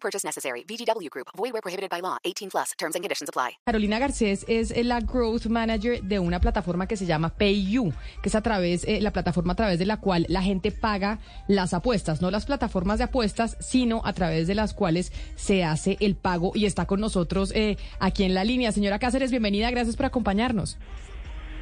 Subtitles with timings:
[0.00, 0.64] Purchase necessary.
[0.64, 1.28] VGW Group.
[1.36, 2.18] Void where prohibited by law.
[2.24, 2.72] 18 plus.
[2.78, 3.58] Terms and conditions apply.
[3.66, 7.92] Carolina Garcés es la Growth Manager de una plataforma que se llama PayU,
[8.22, 11.18] que es a través, eh, la plataforma a través de la cual la gente paga
[11.48, 15.96] las apuestas, no las plataformas de apuestas, sino a través de las cuales se hace
[16.00, 18.72] el pago y está con nosotros eh, aquí en la línea.
[18.72, 20.78] Señora Cáceres, bienvenida, gracias por acompañarnos.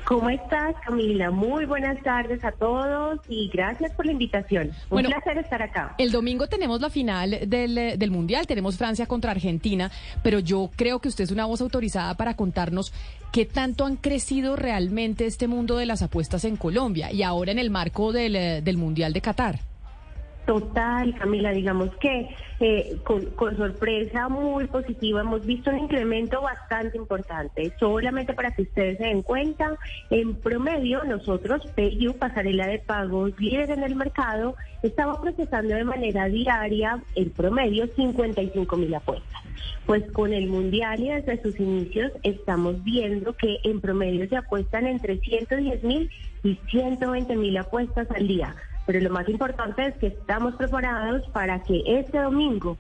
[0.07, 1.33] ¿Cómo estás, Camila?
[1.33, 4.71] Muy buenas tardes a todos y gracias por la invitación.
[4.89, 5.97] Un placer estar acá.
[5.99, 9.91] El domingo tenemos la final del, del, Mundial, tenemos Francia contra Argentina,
[10.23, 12.93] pero yo creo que usted es una voz autorizada para contarnos
[13.33, 17.59] qué tanto han crecido realmente este mundo de las apuestas en Colombia y ahora en
[17.59, 19.59] el marco del, del Mundial de Qatar.
[20.47, 22.29] Total, Camila, digamos que
[22.61, 27.73] eh, con, sorpresa muy positiva hemos visto un incremento bastante importante.
[27.81, 29.77] Solamente para que ustedes se den cuenta,
[30.09, 36.27] en promedio nosotros, PayU, Pasarela de Pagos, líder en el mercado, estaba procesando de manera
[36.27, 39.43] diaria, en promedio, 55 mil apuestas.
[39.85, 44.87] Pues con el Mundial y desde sus inicios estamos viendo que en promedio se apuestan
[44.87, 46.09] entre 110 mil
[46.45, 48.55] y 120 mil apuestas al día
[48.87, 52.79] pero lo más importante es que estamos preparados para que este domingo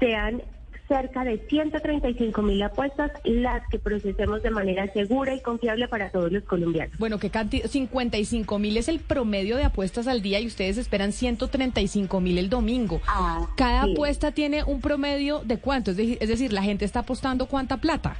[0.00, 0.42] sean
[0.88, 6.30] cerca de 135 mil apuestas las que procesemos de manera segura y confiable para todos
[6.30, 6.98] los colombianos.
[6.98, 7.66] Bueno, ¿qué cantidad?
[7.66, 12.50] 55 mil es el promedio de apuestas al día y ustedes esperan 135 mil el
[12.50, 13.00] domingo.
[13.06, 17.78] Ah, Cada apuesta tiene un promedio de cuánto, es decir, la gente está apostando cuánta
[17.78, 18.16] plata.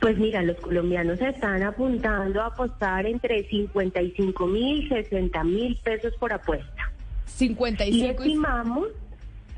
[0.00, 6.32] Pues mira, los colombianos están apuntando a apostar entre 55 mil, 60 mil pesos por
[6.32, 6.90] apuesta.
[7.26, 8.88] 55 y estimamos,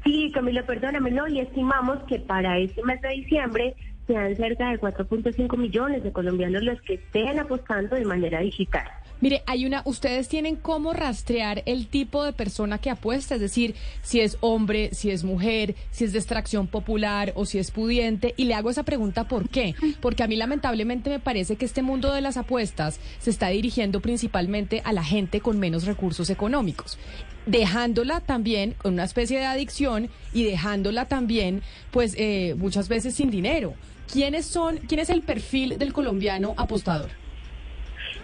[0.05, 3.77] sí, Camila, perdóname, no, y estimamos que para este mes de diciembre
[4.07, 8.89] sean cerca de 4.5 millones de colombianos los que estén apostando de manera digital.
[9.23, 13.77] Mire, hay una, ustedes tienen cómo rastrear el tipo de persona que apuesta, es decir,
[14.03, 18.35] si es hombre, si es mujer, si es de extracción popular o si es pudiente.
[18.37, 19.77] Y le hago esa pregunta ¿por qué?
[20.01, 24.01] Porque a mí lamentablemente me parece que este mundo de las apuestas se está dirigiendo
[24.01, 26.99] principalmente a la gente con menos recursos económicos
[27.47, 33.31] dejándola también con una especie de adicción y dejándola también, pues, eh, muchas veces sin
[33.31, 33.75] dinero.
[34.13, 37.22] ¿Quiénes son, quién es el perfil del colombiano apostador?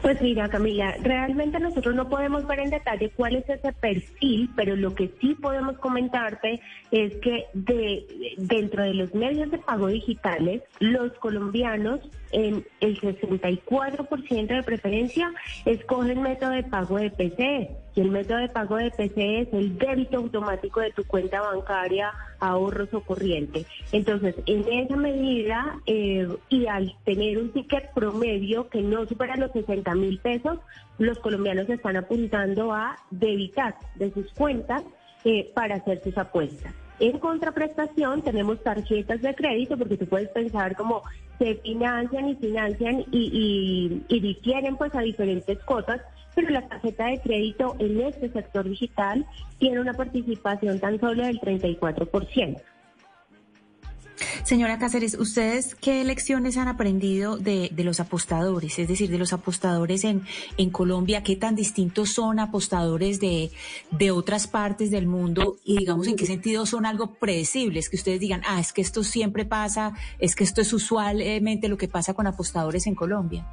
[0.02, 4.76] Pues mira, Camila, realmente nosotros no podemos ver en detalle cuál es ese perfil, pero
[4.76, 6.60] lo que sí podemos comentarte
[6.92, 12.00] es que de, dentro de los medios de pago digitales, los colombianos
[12.30, 15.32] en el 64% de preferencia
[15.64, 17.70] escogen método de pago de PC.
[17.98, 22.12] Y el método de pago de PC es el débito automático de tu cuenta bancaria,
[22.38, 23.66] ahorros o corriente.
[23.90, 29.50] Entonces, en esa medida, eh, y al tener un ticket promedio que no supera los
[29.50, 30.60] 60 mil pesos,
[30.98, 34.84] los colombianos están apuntando a debitar de sus cuentas
[35.24, 36.72] eh, para hacer sus apuestas.
[37.00, 41.02] En contraprestación tenemos tarjetas de crédito porque tú puedes pensar como
[41.38, 46.00] se financian y financian y, y, difieren pues a diferentes cosas,
[46.38, 49.26] pero la tarjeta de crédito en este sector digital
[49.58, 52.62] tiene una participación tan solo del 34%.
[54.44, 58.78] Señora Cáceres, ¿ustedes qué lecciones han aprendido de, los apostadores?
[58.78, 60.22] Es decir, de los apostadores en,
[60.58, 63.50] en Colombia, ¿qué tan distintos son apostadores de,
[63.90, 65.56] de otras partes del mundo?
[65.64, 67.90] Y digamos, ¿en qué sentido son algo predecibles?
[67.90, 71.76] Que ustedes digan, ah, es que esto siempre pasa, es que esto es usualmente lo
[71.76, 73.44] que pasa con apostadores en Colombia.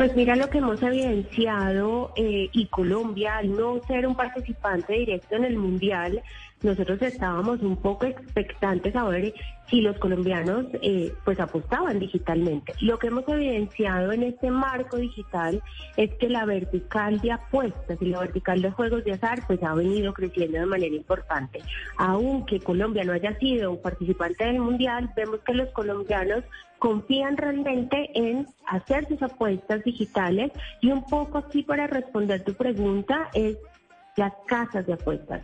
[0.00, 5.36] Pues mira lo que hemos evidenciado eh, y Colombia, al no ser un participante directo
[5.36, 6.22] en el Mundial,
[6.62, 9.32] nosotros estábamos un poco expectantes a ver
[9.68, 12.74] si los colombianos eh, pues apostaban digitalmente.
[12.80, 15.62] Lo que hemos evidenciado en este marco digital
[15.96, 19.74] es que la vertical de apuestas y la vertical de juegos de azar pues ha
[19.74, 21.62] venido creciendo de manera importante.
[21.96, 26.44] Aunque Colombia no haya sido un participante del Mundial, vemos que los colombianos
[26.78, 33.30] confían realmente en hacer sus apuestas digitales y un poco aquí para responder tu pregunta
[33.34, 33.56] es
[34.16, 35.42] las casas de apuestas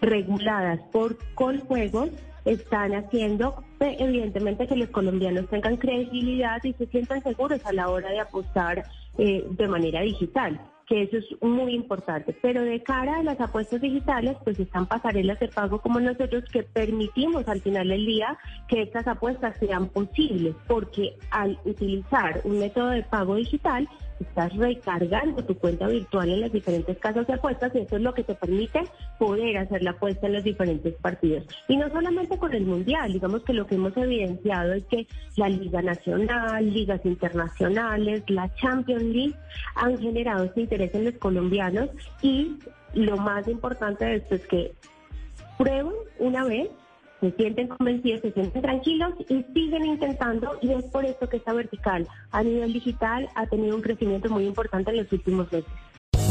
[0.00, 2.10] reguladas por Coljuegos
[2.44, 8.10] están haciendo evidentemente que los colombianos tengan credibilidad y se sientan seguros a la hora
[8.10, 8.84] de apostar
[9.18, 10.60] eh, de manera digital.
[10.86, 12.34] que eso es muy importante.
[12.40, 16.62] Pero de cara a las apuestas digitales, pues están pasarelas de pago como nosotros que
[16.62, 22.88] permitimos al final del día que estas apuestas sean posibles, porque al utilizar un método
[22.88, 23.86] de pago digital,
[24.20, 28.14] estás recargando tu cuenta virtual en las diferentes casas de apuestas y eso es lo
[28.14, 28.84] que te permite
[29.18, 31.44] poder hacer la apuesta en los diferentes partidos.
[31.68, 35.06] Y no solamente con el Mundial, digamos que lo que hemos evidenciado es que
[35.36, 39.34] la Liga Nacional, ligas internacionales, la Champions League
[39.74, 41.90] han generado este interés en los colombianos
[42.22, 42.56] y
[42.94, 44.72] lo más importante de esto es que
[45.56, 46.68] prueben una vez
[47.20, 51.52] se sienten convencidos, se sienten tranquilos y siguen intentando y es por eso que esta
[51.52, 55.70] vertical a nivel digital ha tenido un crecimiento muy importante en los últimos meses.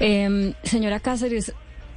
[0.00, 1.52] Eh, señora Cáceres,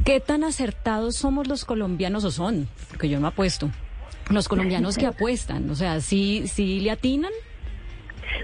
[0.05, 2.67] ¿qué tan acertados somos los colombianos o son?
[2.89, 3.69] Porque yo no apuesto.
[4.29, 7.31] Los colombianos que apuestan, o sea, ¿sí, sí le atinan?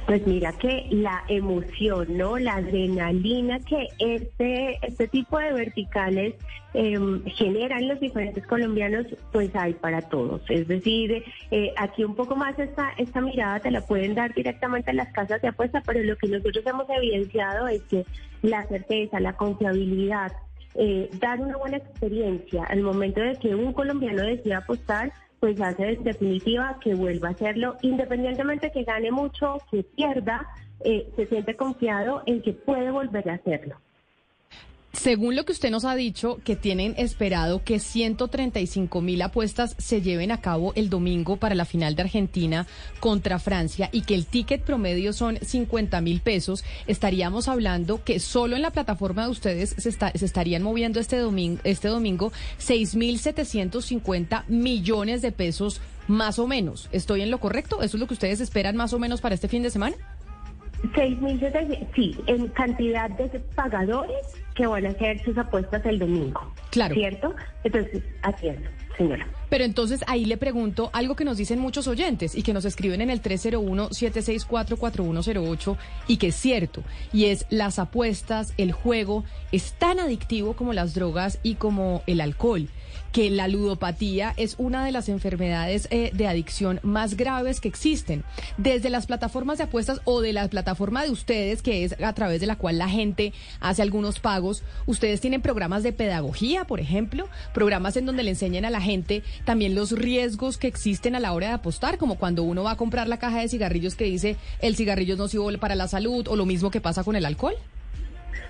[0.05, 2.37] Pues mira que la emoción, ¿no?
[2.37, 6.35] La adrenalina que este, este tipo de verticales
[6.73, 10.41] eh, generan los diferentes colombianos, pues hay para todos.
[10.49, 14.91] Es decir, eh, aquí un poco más esta, esta mirada te la pueden dar directamente
[14.91, 18.05] en las casas de apuesta, pero lo que nosotros hemos evidenciado es que
[18.41, 20.33] la certeza, la confiabilidad,
[20.77, 25.13] eh, dar una buena experiencia al momento de que un colombiano decida apostar,
[25.45, 30.47] pues hace definitiva que vuelva a hacerlo, independientemente que gane mucho, que pierda,
[30.83, 33.75] eh, se siente confiado en que puede volver a hacerlo.
[35.05, 40.01] Según lo que usted nos ha dicho, que tienen esperado que 135 mil apuestas se
[40.01, 42.65] lleven a cabo el domingo para la final de Argentina
[42.99, 48.55] contra Francia y que el ticket promedio son 50 mil pesos, estaríamos hablando que solo
[48.55, 52.95] en la plataforma de ustedes se, está, se estarían moviendo este domingo, este domingo 6
[52.95, 56.89] mil 750 millones de pesos más o menos.
[56.91, 57.83] ¿Estoy en lo correcto?
[57.83, 59.97] ¿Eso es lo que ustedes esperan más o menos para este fin de semana?
[60.93, 66.53] 6.700, sí, en cantidad de pagadores que van a hacer sus apuestas el domingo.
[66.71, 66.93] Claro.
[66.93, 67.35] ¿Cierto?
[67.63, 68.59] Entonces, así es,
[69.49, 73.01] Pero entonces ahí le pregunto algo que nos dicen muchos oyentes y que nos escriben
[73.01, 75.77] en el 301-764-4108
[76.07, 76.83] y que es cierto,
[77.13, 82.21] y es las apuestas, el juego, es tan adictivo como las drogas y como el
[82.21, 82.69] alcohol
[83.15, 88.25] que la ludopatía es una de las enfermedades eh, de adicción más graves que existen.
[88.57, 92.41] Desde las plataformas de apuestas o de la plataforma de ustedes, que es a través
[92.41, 93.31] de la cual la gente
[93.61, 98.65] hace algunos pagos, ustedes tienen programas de pedagogía, por ejemplo, programas en donde le enseñan
[98.65, 102.43] a la gente también los riesgos que existen a la hora de apostar, como cuando
[102.43, 105.75] uno va a comprar la caja de cigarrillos que dice el cigarrillo es nocivo para
[105.75, 107.55] la salud o lo mismo que pasa con el alcohol.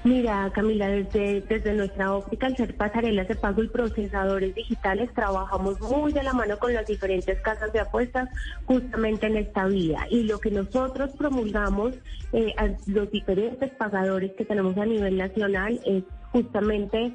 [0.05, 5.81] Mira, Camila, desde, desde nuestra óptica, al ser pasarelas de pago y procesadores digitales, trabajamos
[5.81, 8.29] muy de la mano con las diferentes casas de apuestas
[8.65, 10.05] justamente en esta vía.
[10.11, 11.95] Y lo que nosotros promulgamos
[12.33, 17.11] eh, a los diferentes pagadores que tenemos a nivel nacional es justamente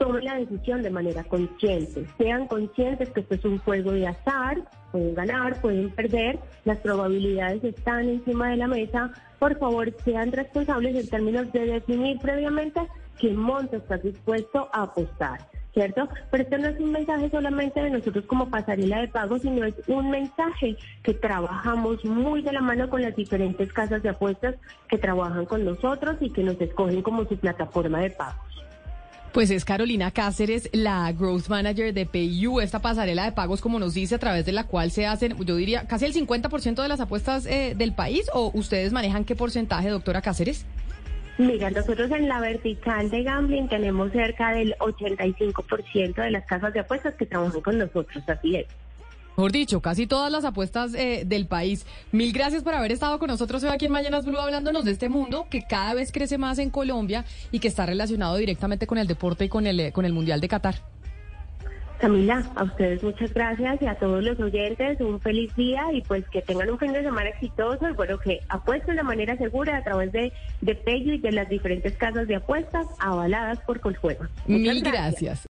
[0.00, 2.06] tomen la decisión de manera consciente.
[2.16, 4.56] Sean conscientes que esto es un juego de azar,
[4.90, 9.12] pueden ganar, pueden perder, las probabilidades están encima de la mesa.
[9.38, 12.80] Por favor, sean responsables en términos de definir previamente
[13.18, 15.46] qué monto estás dispuesto a apostar.
[15.74, 16.08] ¿Cierto?
[16.32, 19.74] Pero esto no es un mensaje solamente de nosotros como pasarela de pago, sino es
[19.86, 24.56] un mensaje que trabajamos muy de la mano con las diferentes casas de apuestas
[24.88, 28.49] que trabajan con nosotros y que nos escogen como su plataforma de pagos.
[29.32, 33.94] Pues es Carolina Cáceres, la Growth Manager de PayU, esta pasarela de pagos, como nos
[33.94, 36.98] dice, a través de la cual se hacen, yo diría, casi el 50% de las
[36.98, 40.66] apuestas eh, del país, o ustedes manejan qué porcentaje, doctora Cáceres?
[41.38, 46.80] Mira, nosotros en la vertical de gambling tenemos cerca del 85% de las casas de
[46.80, 48.66] apuestas que trabajan con nosotros, así es.
[49.36, 51.86] Mejor dicho, casi todas las apuestas eh, del país.
[52.12, 55.08] Mil gracias por haber estado con nosotros hoy aquí en Mañanas Blue hablándonos de este
[55.08, 59.06] mundo que cada vez crece más en Colombia y que está relacionado directamente con el
[59.06, 60.74] deporte y con el, eh, con el Mundial de Qatar.
[62.00, 66.26] Camila, a ustedes muchas gracias y a todos los oyentes un feliz día y pues
[66.30, 69.84] que tengan un fin de semana exitoso y bueno, que apuesten de manera segura a
[69.84, 70.32] través de,
[70.62, 74.24] de Pello y de las diferentes casas de apuestas avaladas por Coljuego.
[74.46, 75.49] Mil gracias.